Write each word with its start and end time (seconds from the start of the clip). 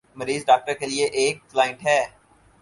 مریض 0.17 0.41
ڈاکٹر 0.45 0.73
کے 0.73 0.85
لیے 0.85 1.05
ایک 1.19 1.35
"کلائنٹ" 1.51 1.79
ہے۔ 1.85 1.99